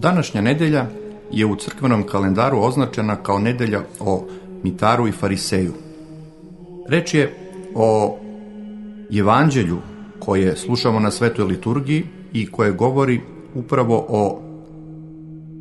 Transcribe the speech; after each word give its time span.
Današnja 0.00 0.40
nedelja 0.40 0.86
je 1.32 1.46
u 1.46 1.56
crkvenom 1.56 2.06
kalendaru 2.06 2.58
označena 2.60 3.16
kao 3.16 3.38
nedelja 3.38 3.80
o 4.00 4.26
Mitaru 4.62 5.08
i 5.08 5.12
Fariseju. 5.12 5.72
Reč 6.88 7.14
je 7.14 7.34
o 7.74 8.18
evanđelju 9.18 9.78
koje 10.18 10.56
slušamo 10.56 11.00
na 11.00 11.10
svetoj 11.10 11.44
liturgiji 11.44 12.04
i 12.32 12.50
koje 12.50 12.72
govori 12.72 13.20
upravo 13.54 14.06
o 14.08 14.42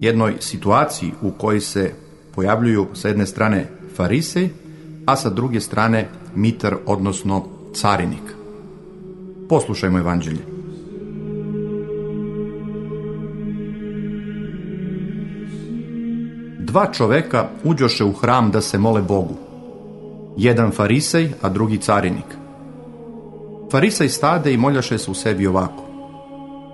jednoj 0.01 0.35
situaciji 0.39 1.11
u 1.21 1.31
kojoj 1.31 1.61
se 1.61 1.91
pojavljuju 2.35 2.87
sa 2.93 3.07
jedne 3.07 3.25
strane 3.25 3.67
farisej, 3.95 4.49
a 5.05 5.15
sa 5.15 5.29
druge 5.29 5.59
strane 5.59 6.09
mitar, 6.36 6.75
odnosno 6.86 7.43
carinik. 7.73 8.36
Poslušajmo 9.50 10.00
evanđelje. 10.00 10.42
Dva 16.60 16.91
čoveka 16.91 17.50
uđoše 17.64 18.04
u 18.04 18.14
hram 18.14 18.52
da 18.52 18.61
se 18.61 18.78
mole 18.78 19.02
Bogu. 19.02 19.36
Jedan 20.38 20.71
farisej, 20.71 21.32
a 21.41 21.50
drugi 21.50 21.78
carinik. 21.78 22.25
Farisej 23.71 24.10
stade 24.10 24.54
i 24.54 24.57
moljaše 24.57 24.97
se 24.97 25.11
u 25.11 25.13
sebi 25.13 25.47
ovako. 25.47 25.83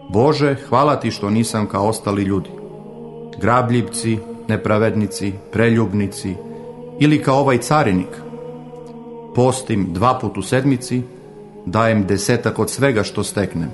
Bože, 0.09 0.55
hvala 0.70 1.00
ti 1.00 1.12
što 1.12 1.30
nisam 1.30 1.66
kao 1.66 1.88
ostali 1.88 2.23
ljudi. 2.23 2.50
Grabljivci, 3.42 4.17
nepravednici, 4.48 5.34
preljubnici 5.52 6.36
ili 7.00 7.23
kao 7.23 7.39
ovaj 7.39 7.58
carinik. 7.58 8.27
Postim 9.38 9.94
dva 9.94 10.18
put 10.22 10.38
u 10.38 10.41
sedmici, 10.41 11.02
dajem 11.66 12.05
desetak 12.05 12.59
od 12.59 12.70
svega 12.70 13.04
što 13.04 13.23
steknem. 13.23 13.70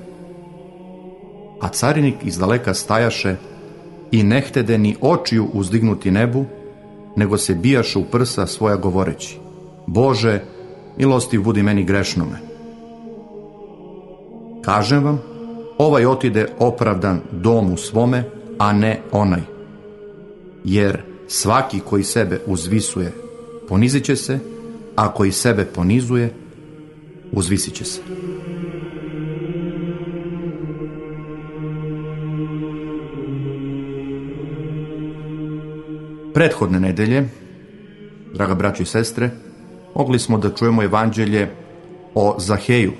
A 1.60 1.68
carinik 1.68 2.14
iz 2.24 2.38
daleka 2.38 2.74
stajaše 2.74 3.36
i 4.10 4.22
ne 4.22 4.40
htede 4.40 4.78
ni 4.78 4.96
očiju 5.00 5.48
uzdignuti 5.52 6.10
nebu, 6.10 6.44
nego 7.16 7.38
se 7.38 7.54
bijaše 7.54 7.98
u 7.98 8.04
prsa 8.04 8.46
svoja 8.46 8.76
govoreći. 8.76 9.38
Bože, 9.86 10.42
milostiv 10.96 11.42
budi 11.42 11.62
meni 11.62 11.84
grešnome. 11.84 12.38
Kažem 14.62 15.04
vam, 15.04 15.22
ovaj 15.78 16.06
otide 16.06 16.48
opravdan 16.58 17.20
domu 17.32 17.76
svome, 17.76 18.24
a 18.58 18.72
ne 18.72 19.00
onaj. 19.12 19.42
Jer 20.64 21.02
svaki 21.28 21.80
koji 21.80 22.04
sebe 22.04 22.40
uzvisuje, 22.46 23.12
ponizit 23.68 24.04
će 24.04 24.16
se, 24.16 24.38
a 24.96 25.12
koji 25.12 25.32
sebe 25.32 25.64
ponizuje, 25.64 26.32
uzvisit 27.32 27.74
će 27.74 27.84
se. 27.84 28.00
Prethodne 36.34 36.80
nedelje, 36.80 37.28
draga 38.34 38.54
braći 38.54 38.82
i 38.82 38.86
sestre, 38.86 39.30
mogli 39.94 40.18
smo 40.18 40.38
da 40.38 40.50
čujemo 40.50 40.82
evanđelje 40.82 41.50
o 42.14 42.34
Zaheju, 42.38 42.92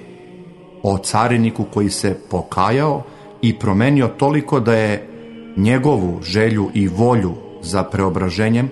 o 0.82 0.98
cariniku 0.98 1.64
koji 1.74 1.90
se 1.90 2.16
pokajao 2.30 3.02
i 3.42 3.58
promenio 3.58 4.08
toliko 4.08 4.60
da 4.60 4.74
je 4.74 5.08
njegovu 5.56 6.20
želju 6.22 6.70
i 6.74 6.88
volju 6.88 7.34
za 7.62 7.82
preobraženjem 7.82 8.70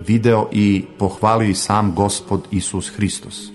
video 0.00 0.48
i 0.52 0.84
pohvalio 0.98 1.48
i 1.48 1.54
sam 1.54 1.94
gospod 1.94 2.48
Isus 2.50 2.90
Hristos. 2.96 3.50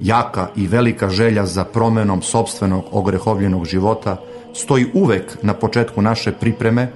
Jaka 0.00 0.48
i 0.56 0.66
velika 0.66 1.10
želja 1.10 1.46
za 1.46 1.64
promenom 1.64 2.22
sobstvenog 2.22 2.84
ogrehovljenog 2.92 3.64
života 3.64 4.16
stoji 4.54 4.86
uvek 4.94 5.38
na 5.42 5.54
početku 5.54 6.02
naše 6.02 6.32
pripreme, 6.32 6.92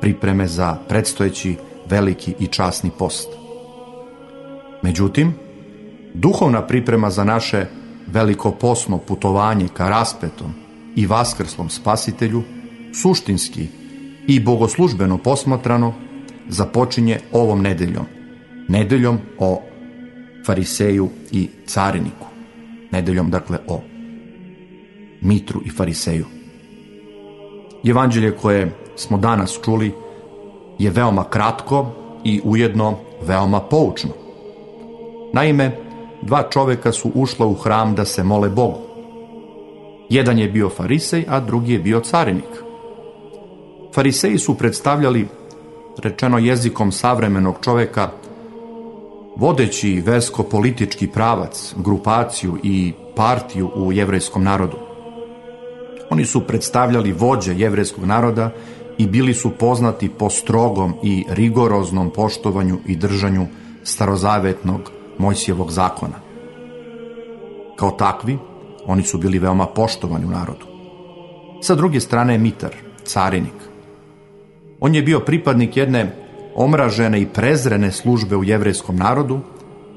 pripreme 0.00 0.46
za 0.46 0.76
predstojeći 0.88 1.56
veliki 1.88 2.34
i 2.38 2.46
časni 2.46 2.90
post. 2.98 3.28
Međutim, 4.82 5.34
duhovna 6.14 6.66
priprema 6.66 7.10
za 7.10 7.24
naše 7.24 7.66
veliko 8.06 8.50
posno 8.50 8.98
putovanje 8.98 9.68
ka 9.74 9.88
raspetom 9.88 10.52
i 10.96 11.06
vaskrslom 11.06 11.70
spasitelju 11.70 12.42
suštinski 13.02 13.66
i 14.26 14.40
bogoslužbeno 14.40 15.18
posmatrano 15.18 15.94
započinje 16.48 17.18
ovom 17.32 17.62
nedeljom. 17.62 18.06
Nedeljom 18.68 19.18
o 19.38 19.62
fariseju 20.46 21.08
i 21.30 21.48
cariniku. 21.66 22.26
Nedeljom, 22.90 23.30
dakle, 23.30 23.58
o 23.68 23.80
mitru 25.20 25.60
i 25.64 25.70
fariseju. 25.70 26.26
Evanđelje 27.84 28.36
koje 28.36 28.72
smo 28.96 29.18
danas 29.18 29.58
čuli 29.64 29.92
je 30.78 30.90
veoma 30.90 31.24
kratko 31.24 31.86
i 32.24 32.40
ujedno 32.44 32.98
veoma 33.26 33.60
poučno. 33.60 34.10
Naime, 35.32 35.76
dva 36.22 36.42
čoveka 36.50 36.92
su 36.92 37.10
ušla 37.14 37.46
u 37.46 37.54
hram 37.54 37.94
da 37.94 38.04
se 38.04 38.24
mole 38.24 38.48
Bogu. 38.48 38.78
Jedan 40.08 40.38
je 40.38 40.48
bio 40.48 40.68
farisej, 40.68 41.24
a 41.28 41.40
drugi 41.40 41.72
je 41.72 41.78
bio 41.78 42.00
carinik. 42.00 42.62
Fariseji 43.94 44.38
su 44.38 44.54
predstavljali, 44.54 45.28
rečeno 45.98 46.38
jezikom 46.38 46.92
savremenog 46.92 47.56
čoveka, 47.60 48.10
vodeći 49.36 50.02
versko-politički 50.06 51.06
pravac, 51.06 51.74
grupaciju 51.76 52.58
i 52.62 52.92
partiju 53.16 53.70
u 53.74 53.92
jevrejskom 53.92 54.44
narodu. 54.44 54.76
Oni 56.10 56.24
su 56.24 56.40
predstavljali 56.46 57.12
vođe 57.12 57.54
jevrejskog 57.54 58.04
naroda 58.04 58.50
i 58.98 59.06
bili 59.06 59.34
su 59.34 59.50
poznati 59.50 60.08
po 60.08 60.30
strogom 60.30 60.94
i 61.02 61.24
rigoroznom 61.28 62.10
poštovanju 62.10 62.78
i 62.86 62.96
držanju 62.96 63.46
starozavetnog 63.84 64.90
Mojsijevog 65.18 65.70
zakona. 65.70 66.14
Kao 67.76 67.90
takvi, 67.90 68.38
oni 68.86 69.02
su 69.02 69.18
bili 69.18 69.38
veoma 69.38 69.66
poštovani 69.66 70.24
u 70.24 70.30
narodu. 70.30 70.66
Sa 71.62 71.74
druge 71.74 72.00
strane 72.00 72.34
je 72.34 72.38
Mitar, 72.38 72.74
carinik. 73.04 73.71
On 74.82 74.94
je 74.94 75.02
bio 75.02 75.20
pripadnik 75.20 75.76
jedne 75.76 76.10
omražene 76.54 77.20
i 77.20 77.26
prezrene 77.26 77.92
službe 77.92 78.36
u 78.36 78.44
jevrejskom 78.44 78.96
narodu, 78.96 79.40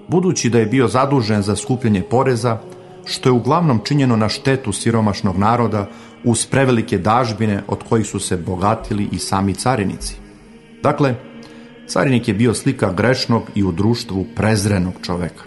budući 0.07 0.49
da 0.49 0.59
je 0.59 0.65
bio 0.65 0.87
zadužen 0.87 1.41
za 1.41 1.55
skupljanje 1.55 2.01
poreza, 2.01 2.57
što 3.05 3.29
je 3.29 3.33
uglavnom 3.33 3.79
činjeno 3.83 4.15
na 4.15 4.29
štetu 4.29 4.71
siromašnog 4.71 5.37
naroda 5.37 5.87
uz 6.23 6.45
prevelike 6.45 6.97
dažbine 6.97 7.63
od 7.67 7.83
kojih 7.89 8.05
su 8.07 8.19
se 8.19 8.37
bogatili 8.37 9.09
i 9.11 9.17
sami 9.17 9.53
carinici. 9.53 10.15
Dakle, 10.83 11.15
Carinik 11.87 12.27
je 12.27 12.33
bio 12.33 12.53
slika 12.53 12.93
grešnog 12.93 13.43
i 13.55 13.63
u 13.63 13.71
društvu 13.71 14.25
prezrenog 14.35 14.93
čoveka. 15.01 15.43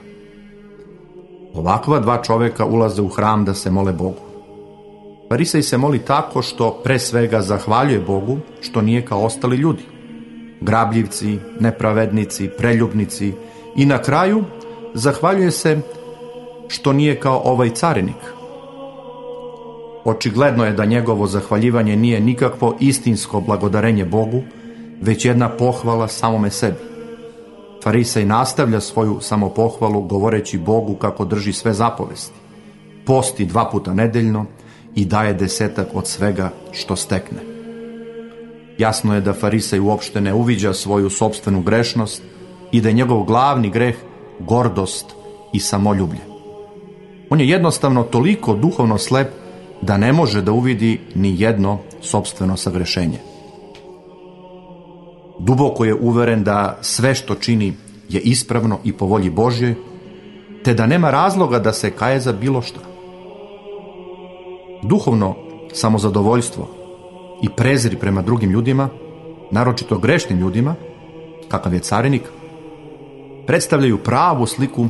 Ovakva 1.54 2.00
dva 2.00 2.22
čoveka 2.22 2.64
ulaze 2.64 3.02
u 3.02 3.08
hram 3.08 3.44
da 3.44 3.54
se 3.54 3.70
mole 3.70 3.92
Bogu. 3.92 4.27
Farisej 5.28 5.62
se 5.62 5.78
moli 5.78 5.98
tako 5.98 6.42
što 6.42 6.80
pre 6.84 6.98
svega 6.98 7.40
zahvaljuje 7.40 8.00
Bogu 8.00 8.38
što 8.60 8.82
nije 8.82 9.04
kao 9.04 9.24
ostali 9.24 9.56
ljudi. 9.56 9.82
Grabljivci, 10.60 11.38
nepravednici, 11.60 12.50
preljubnici 12.58 13.32
i 13.76 13.86
na 13.86 14.02
kraju 14.02 14.44
zahvaljuje 14.94 15.50
se 15.50 15.80
što 16.68 16.92
nije 16.92 17.20
kao 17.20 17.42
ovaj 17.44 17.70
carinik. 17.70 18.16
Očigledno 20.04 20.64
je 20.64 20.72
da 20.72 20.84
njegovo 20.84 21.26
zahvaljivanje 21.26 21.96
nije 21.96 22.20
nikakvo 22.20 22.76
istinsko 22.80 23.40
blagodarenje 23.40 24.04
Bogu, 24.04 24.42
već 25.02 25.24
jedna 25.24 25.48
pohvala 25.48 26.08
samome 26.08 26.50
sebi. 26.50 26.78
Farisej 27.84 28.24
nastavlja 28.24 28.80
svoju 28.80 29.18
samopohvalu 29.20 30.02
govoreći 30.02 30.58
Bogu 30.58 30.94
kako 30.94 31.24
drži 31.24 31.52
sve 31.52 31.72
zapovesti. 31.72 32.34
Posti 33.06 33.44
dva 33.44 33.70
puta 33.70 33.94
nedeljno 33.94 34.46
i 34.98 35.04
daje 35.04 35.34
desetak 35.34 35.88
od 35.94 36.06
svega 36.06 36.50
što 36.72 36.96
stekne. 36.96 37.38
Jasno 38.78 39.14
je 39.14 39.20
da 39.20 39.32
Farisej 39.32 39.80
uopšte 39.80 40.20
ne 40.20 40.34
uviđa 40.34 40.72
svoju 40.74 41.10
sobstvenu 41.10 41.62
grešnost 41.62 42.22
i 42.72 42.80
da 42.80 42.88
je 42.88 42.94
njegov 42.94 43.22
glavni 43.24 43.70
greh 43.70 43.94
gordost 44.38 45.14
i 45.52 45.60
samoljublje. 45.60 46.20
On 47.30 47.40
je 47.40 47.48
jednostavno 47.48 48.02
toliko 48.02 48.54
duhovno 48.54 48.98
slep 48.98 49.28
da 49.82 49.96
ne 49.96 50.12
može 50.12 50.42
da 50.42 50.52
uvidi 50.52 50.98
ni 51.14 51.40
jedno 51.40 51.78
sobstveno 52.02 52.56
sagrešenje. 52.56 53.18
Duboko 55.38 55.84
je 55.84 55.94
uveren 55.94 56.44
da 56.44 56.78
sve 56.82 57.14
što 57.14 57.34
čini 57.34 57.72
je 58.08 58.20
ispravno 58.20 58.78
i 58.84 58.92
po 58.92 59.06
volji 59.06 59.30
Božjoj, 59.30 59.74
te 60.64 60.74
da 60.74 60.86
nema 60.86 61.10
razloga 61.10 61.58
da 61.58 61.72
se 61.72 61.90
kaje 61.90 62.20
za 62.20 62.32
bilo 62.32 62.62
što. 62.62 62.97
Duhovno 64.82 65.34
samozadovoljstvo 65.72 66.68
i 67.42 67.48
prezir 67.48 67.98
prema 67.98 68.22
drugim 68.22 68.50
ljudima, 68.50 68.88
naročito 69.50 69.98
grešnim 69.98 70.38
ljudima, 70.38 70.74
kakav 71.48 71.74
je 71.74 71.80
carinik, 71.80 72.22
predstavljaju 73.46 73.98
pravu 73.98 74.46
sliku 74.46 74.88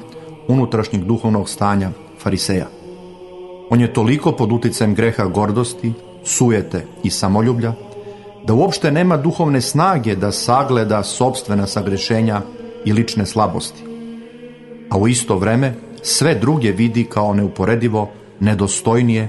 unutrašnjeg 0.49 1.05
duhovnog 1.05 1.49
stanja 1.49 1.91
fariseja. 2.19 2.67
On 3.71 3.81
je 3.81 3.93
toliko 3.93 4.33
pod 4.33 4.53
uticajem 4.53 4.95
greha 4.95 5.25
gordosti, 5.25 5.93
sujete 6.25 6.87
i 7.03 7.11
samoljublja, 7.11 7.73
da 8.47 8.55
uopšte 8.55 8.91
nema 8.93 9.17
duhovne 9.17 9.61
snage 9.61 10.17
da 10.17 10.33
sagleda 10.33 11.03
sobstvena 11.03 11.67
sagrešenja 11.67 12.41
i 12.85 12.93
lične 12.93 13.27
slabosti. 13.27 13.83
A 14.91 14.99
u 14.99 15.09
isto 15.09 15.37
vreme 15.37 15.75
sve 16.03 16.35
druge 16.35 16.73
vidi 16.73 17.05
kao 17.05 17.35
neuporedivo 17.35 18.11
nedostojnije 18.41 19.29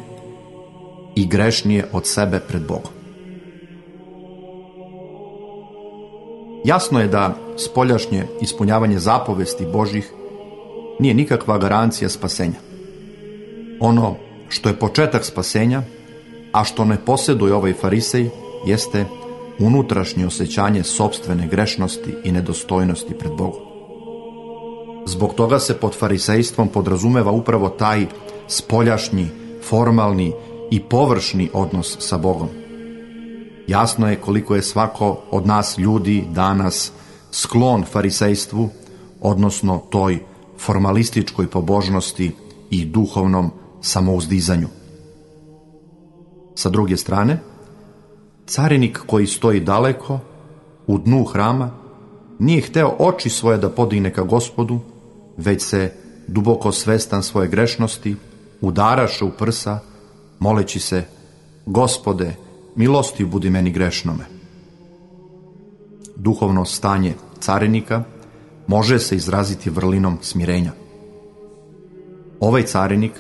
i 1.16 1.28
grešnije 1.28 1.86
od 1.92 2.08
sebe 2.08 2.40
pred 2.40 2.62
Bogom. 2.68 2.92
Jasno 6.66 7.00
je 7.00 7.08
da 7.08 7.36
spoljašnje 7.58 8.26
ispunjavanje 8.42 9.00
zapovesti 9.00 9.66
Božih 9.74 10.14
nije 11.00 11.14
nikakva 11.14 11.58
garancija 11.58 12.10
spasenja. 12.10 12.60
Ono 13.80 14.16
što 14.50 14.70
je 14.70 14.80
početak 14.80 15.26
spasenja, 15.26 15.82
a 16.52 16.64
što 16.64 16.86
ne 16.86 16.98
posjeduje 17.06 17.54
ovaj 17.54 17.74
farisej, 17.74 18.30
jeste 18.66 19.06
unutrašnje 19.60 20.28
osjećanje 20.28 20.84
sobstvene 20.84 21.48
grešnosti 21.48 22.16
i 22.24 22.32
nedostojnosti 22.32 23.14
pred 23.14 23.32
Bogom. 23.32 23.62
Zbog 25.06 25.34
toga 25.34 25.60
se 25.60 25.78
pod 25.78 25.96
farisejstvom 25.96 26.68
podrazumeva 26.68 27.32
upravo 27.32 27.70
taj 27.70 28.06
spoljašnji, 28.48 29.28
formalni 29.70 30.34
i 30.72 30.80
površni 30.80 31.50
odnos 31.54 31.98
sa 32.00 32.18
Bogom. 32.18 32.48
Jasno 33.68 34.10
je 34.10 34.16
koliko 34.16 34.56
je 34.56 34.62
svako 34.62 35.22
od 35.32 35.48
nas 35.48 35.78
ljudi 35.78 36.26
danas 36.32 36.92
sklon 37.32 37.84
farisejstvu, 37.92 38.70
odnosno 39.22 39.82
toj 39.90 40.20
formalističkoj 40.60 41.48
pobožnosti 41.48 42.32
i 42.70 42.86
duhovnom 42.86 43.52
samouzdizanju. 43.82 44.68
Sa 46.56 46.70
druge 46.70 46.98
strane, 46.98 47.40
carinik 48.46 49.00
koji 49.08 49.28
stoji 49.28 49.60
daleko, 49.60 50.20
u 50.88 50.98
dnu 50.98 51.24
hrama, 51.24 51.72
nije 52.40 52.62
hteo 52.62 52.96
oči 53.00 53.30
svoje 53.30 53.58
da 53.58 53.70
podigne 53.70 54.14
ka 54.14 54.24
gospodu, 54.24 54.80
već 55.38 55.62
se, 55.62 55.94
duboko 56.28 56.72
svestan 56.72 57.24
svoje 57.24 57.48
grešnosti, 57.48 58.16
udaraše 58.62 59.26
u 59.26 59.32
prsa, 59.32 59.80
moleći 60.40 60.80
se, 60.80 61.04
gospode, 61.66 62.36
milosti 62.76 63.26
budi 63.26 63.50
meni 63.50 63.72
grešnome. 63.72 64.26
Duhovno 66.16 66.66
stanje 66.66 67.14
carinika 67.40 68.04
može 68.68 69.00
se 69.00 69.16
izraziti 69.16 69.70
vrlinom 69.70 70.18
smirenja. 70.22 70.72
Ovaj 72.40 72.64
carinik, 72.64 73.12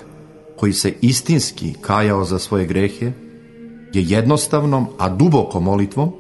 koji 0.57 0.73
se 0.73 0.93
istinski 1.01 1.73
kajao 1.81 2.25
za 2.25 2.39
svoje 2.39 2.65
grehe, 2.65 3.11
je 3.93 4.03
jednostavnom, 4.03 4.87
a 4.97 5.09
duboko 5.09 5.59
molitvom, 5.59 6.11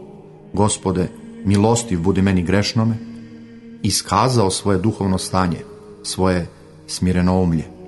gospode, 0.53 1.09
milosti 1.45 1.97
budi 1.97 2.21
meni 2.21 2.43
grešnome, 2.43 2.95
iskazao 3.83 4.49
svoje 4.49 4.77
duhovno 4.77 5.17
stanje, 5.17 5.57
svoje 6.03 6.47
smirenoumlje. 6.87 7.78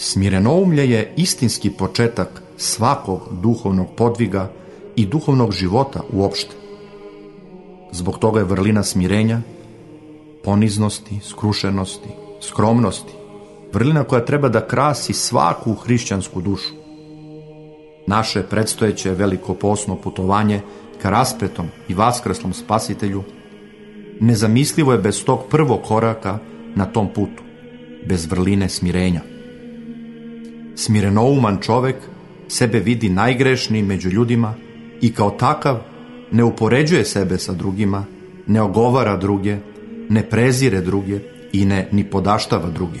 Smirenoumlje 0.00 0.90
je 0.90 1.12
istinski 1.16 1.70
početak 1.70 2.42
svakog 2.56 3.20
duhovnog 3.42 3.86
podviga 3.96 4.50
i 4.96 5.06
duhovnog 5.06 5.52
života 5.52 6.00
uopšte. 6.12 6.54
Zbog 7.92 8.18
toga 8.18 8.40
je 8.40 8.44
vrlina 8.44 8.82
smirenja, 8.82 9.40
poniznosti, 10.44 11.20
skrušenosti, 11.24 12.08
skromnosti, 12.40 13.12
vrlina 13.72 14.04
koja 14.04 14.24
treba 14.24 14.48
da 14.48 14.66
krasi 14.66 15.12
svaku 15.12 15.74
hrišćansku 15.74 16.40
dušu. 16.40 16.74
Naše 18.06 18.42
predstojeće 18.42 19.10
veliko 19.10 19.54
posno 19.54 19.96
putovanje 19.96 20.60
ka 21.02 21.10
raspetom 21.10 21.66
i 21.88 21.94
vaskrslom 21.94 22.52
spasitelju 22.52 23.22
nezamislivo 24.20 24.92
je 24.92 24.98
bez 24.98 25.24
tog 25.24 25.40
prvog 25.50 25.82
koraka 25.82 26.38
na 26.74 26.86
tom 26.86 27.08
putu, 27.14 27.42
bez 28.06 28.26
vrline 28.30 28.68
smirenja. 28.68 29.37
Smirenouman 30.78 31.58
čovek 31.60 31.96
sebe 32.48 32.78
vidi 32.78 33.08
najgrešniji 33.08 33.82
među 33.82 34.08
ljudima 34.08 34.54
i 35.00 35.12
kao 35.12 35.30
takav 35.30 35.78
ne 36.32 36.44
upoređuje 36.44 37.04
sebe 37.04 37.38
sa 37.38 37.52
drugima, 37.52 38.04
ne 38.46 38.62
ogovara 38.62 39.16
druge, 39.16 39.56
ne 40.08 40.22
prezire 40.22 40.80
druge 40.80 41.18
i 41.52 41.64
ne 41.64 41.88
ni 41.92 42.04
podaštava 42.04 42.70
druge. 42.70 43.00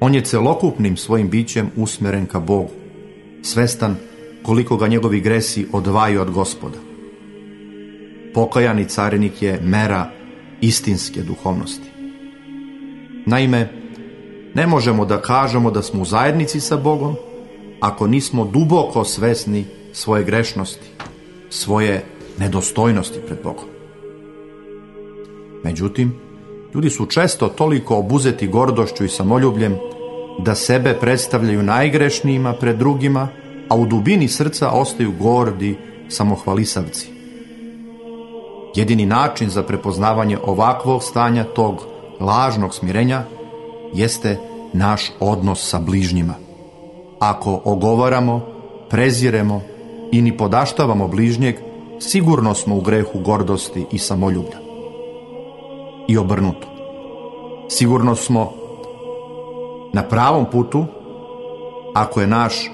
On 0.00 0.14
je 0.14 0.24
celokupnim 0.24 0.96
svojim 0.96 1.30
bićem 1.30 1.70
usmeren 1.76 2.26
ka 2.26 2.40
Bogu, 2.40 2.70
svestan 3.42 3.96
koliko 4.42 4.76
ga 4.76 4.88
njegovi 4.88 5.20
gresi 5.20 5.66
odvaju 5.72 6.20
od 6.20 6.30
gospoda. 6.30 6.78
Pokajani 8.34 8.88
carinik 8.88 9.42
je 9.42 9.60
mera 9.62 10.10
istinske 10.60 11.22
duhovnosti. 11.22 11.88
Naime, 13.26 13.83
ne 14.54 14.66
možemo 14.66 15.04
da 15.04 15.22
kažemo 15.22 15.70
da 15.70 15.82
smo 15.82 16.02
u 16.02 16.04
zajednici 16.04 16.60
sa 16.60 16.76
Bogom 16.76 17.16
ako 17.80 18.06
nismo 18.06 18.44
duboko 18.44 19.04
svesni 19.04 19.64
svoje 19.92 20.24
grešnosti, 20.24 20.88
svoje 21.50 22.04
nedostojnosti 22.38 23.18
pred 23.26 23.38
Bogom. 23.44 23.64
Međutim, 25.64 26.14
ljudi 26.74 26.90
su 26.90 27.06
često 27.06 27.48
toliko 27.48 27.96
obuzeti 27.96 28.48
gordošću 28.48 29.04
i 29.04 29.08
samoljubljem 29.08 29.76
da 30.38 30.54
sebe 30.54 30.94
predstavljaju 31.00 31.62
najgrešnijima 31.62 32.52
pred 32.52 32.76
drugima, 32.76 33.28
a 33.68 33.76
u 33.76 33.86
dubini 33.86 34.28
srca 34.28 34.70
ostaju 34.70 35.12
gordi 35.20 35.78
samohvalisavci. 36.08 37.08
Jedini 38.74 39.06
način 39.06 39.50
za 39.50 39.62
prepoznavanje 39.62 40.38
ovakvog 40.46 41.02
stanja 41.02 41.44
tog 41.44 41.86
lažnog 42.20 42.74
smirenja 42.74 43.22
jeste 43.94 44.38
naš 44.72 45.12
odnos 45.20 45.70
sa 45.70 45.78
bližnjima. 45.78 46.34
Ako 47.18 47.60
ogovaramo, 47.64 48.40
preziremo 48.90 49.62
i 50.12 50.22
ni 50.22 50.36
podaštavamo 50.36 51.08
bližnjeg, 51.08 51.56
sigurno 52.00 52.54
smo 52.54 52.76
u 52.76 52.80
grehu 52.80 53.20
gordosti 53.20 53.86
i 53.92 53.98
samoljublja. 53.98 54.58
I 56.08 56.16
obrnuto. 56.18 56.66
Sigurno 57.68 58.14
smo 58.14 58.52
na 59.92 60.02
pravom 60.02 60.46
putu 60.52 60.84
ako 61.94 62.20
je 62.20 62.26
naš 62.26 62.70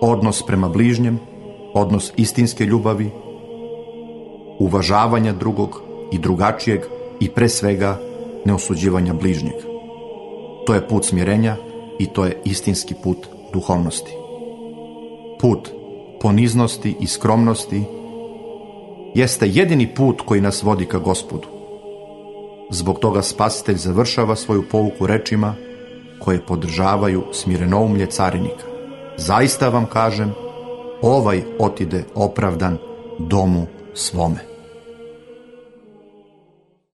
odnos 0.00 0.42
prema 0.46 0.68
bližnjem, 0.68 1.18
odnos 1.74 2.12
istinske 2.16 2.64
ljubavi, 2.64 3.10
uvažavanja 4.58 5.32
drugog 5.32 5.82
i 6.12 6.18
drugačijeg 6.18 6.80
i 7.20 7.28
pre 7.28 7.48
svega 7.48 7.98
neosuđivanja 8.44 9.12
bližnjeg. 9.12 9.71
To 10.66 10.74
je 10.74 10.88
put 10.88 11.04
smjerenja 11.04 11.56
i 11.98 12.06
to 12.06 12.24
je 12.24 12.40
istinski 12.44 12.94
put 13.02 13.26
duhovnosti. 13.52 14.12
Put 15.40 15.70
poniznosti 16.20 16.96
i 17.00 17.06
skromnosti 17.06 17.84
jeste 19.14 19.48
jedini 19.48 19.94
put 19.94 20.20
koji 20.20 20.40
nas 20.40 20.62
vodi 20.62 20.86
ka 20.86 20.98
gospodu. 20.98 21.48
Zbog 22.70 22.98
toga 22.98 23.22
spasitelj 23.22 23.76
završava 23.76 24.36
svoju 24.36 24.64
pouku 24.70 25.06
rečima 25.06 25.54
koje 26.18 26.46
podržavaju 26.46 27.22
smirenoumlje 27.32 28.06
carinika. 28.06 28.64
Zaista 29.16 29.68
vam 29.68 29.86
kažem, 29.86 30.32
ovaj 31.02 31.42
otide 31.58 32.04
opravdan 32.14 32.78
domu 33.18 33.66
svome. 33.94 34.51